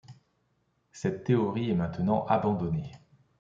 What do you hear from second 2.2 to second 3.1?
abandonnée.